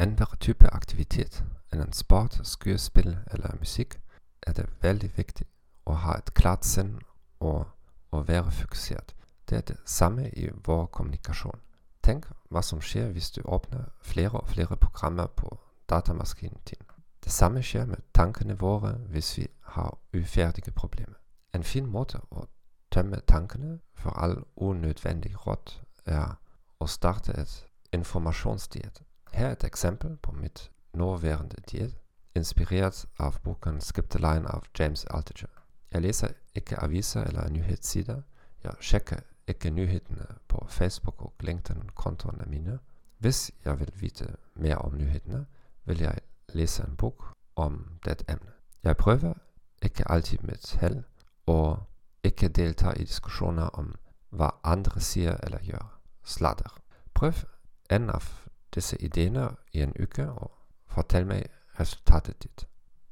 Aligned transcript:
enhver 0.00 0.36
type 0.40 0.68
aktivitet, 0.72 1.44
innen 1.72 1.92
sport, 1.92 2.40
skuespill 2.42 3.18
eller 3.30 3.56
musikk, 3.58 4.00
er 4.46 4.52
det 4.52 4.66
veldig 4.82 5.10
viktig 5.16 5.46
å 5.86 5.92
ha 5.92 6.16
et 6.18 6.32
klart 6.34 6.64
sinn 6.64 6.98
og 7.40 7.66
å 8.12 8.22
være 8.22 8.50
fokusert. 8.50 9.14
Det 9.48 9.58
er 9.58 9.66
det 9.68 9.76
samme 9.84 10.30
i 10.30 10.48
vår 10.66 10.86
kommunikasjon. 10.86 11.60
Tenk 12.02 12.26
hva 12.48 12.62
som 12.62 12.80
skjer 12.80 13.10
hvis 13.12 13.30
du 13.30 13.42
åpner 13.44 13.90
flere 14.00 14.40
og 14.40 14.48
flere 14.48 14.76
programmer 14.76 15.26
på 15.26 15.58
datamaskinen 15.90 16.62
din. 16.70 16.86
Det 17.24 17.32
samme 17.32 17.62
skjer 17.62 17.84
med 17.86 18.06
tankene 18.14 18.56
våre 18.58 18.94
hvis 19.12 19.36
vi 19.38 19.46
har 19.74 19.98
uferdige 20.12 20.72
problemer. 20.72 21.18
En 21.52 21.64
fin 21.64 21.86
måte 21.86 22.22
å 22.30 22.46
tømme 22.90 23.20
tankene 23.26 23.78
for 23.94 24.16
all 24.16 24.38
unødvendig 24.56 25.34
råd 25.46 25.76
er 26.06 26.38
å 26.80 26.86
starte 26.86 27.36
et 27.36 27.66
informasjonsdiett. 27.92 29.02
Her 29.32 29.48
het 29.48 29.64
exempel 29.64 30.18
waarmee 30.22 30.50
Noah 30.92 31.22
während 31.22 31.52
der 31.52 31.62
Diät 31.62 32.00
inspiriert 32.32 33.06
av 33.16 33.40
boken 33.42 33.80
Skip 33.80 34.10
the 34.10 34.18
Line 34.18 34.46
av 34.46 34.62
James 34.74 35.06
Altiger. 35.06 35.50
Jag 35.88 36.02
läser 36.02 36.34
icke 36.52 36.78
aviser 36.82 37.22
eller 37.22 37.48
nyhetssida. 37.48 38.22
Jag 38.62 38.76
checkar 38.80 39.22
icke 39.46 39.70
nyheterna 39.70 40.26
på 40.46 40.66
Facebook 40.68 41.22
och 41.22 41.44
LinkedIn-kontona 41.44 42.46
mina. 42.46 42.78
Hvis 43.18 43.50
jag 43.62 43.76
vill 43.76 43.92
veta 43.94 44.24
mer 44.54 44.76
om 44.76 44.94
nyheterna 44.98 45.46
vill 45.84 46.00
jag 46.00 46.18
läsa 46.46 46.84
en 46.84 46.94
bok 46.94 47.20
om 47.54 47.98
det 48.04 48.28
ämnet. 48.28 48.54
Jag 48.80 48.98
prövar 48.98 49.38
icke 49.80 50.04
alltid 50.04 50.42
med 50.42 50.58
häll 50.80 51.02
och 51.44 51.78
icke 52.22 52.48
deltar 52.48 52.98
i 52.98 53.04
diskussioner 53.04 53.76
om 53.76 53.96
vad 54.28 54.52
andra 54.62 55.00
säger 55.00 55.44
eller 55.44 55.60
gör. 55.60 55.86
Sladdar. 56.24 56.72
Pröv 57.12 57.44
en 57.88 58.10
av 58.10 58.24
disse 58.74 58.96
ideene 59.02 59.48
i 59.72 59.82
en 59.82 59.94
uke, 60.02 60.26
og 60.30 60.50
fortell 60.90 61.26
meg 61.26 61.46
resultatet 61.80 62.42
ditt. 62.42 62.66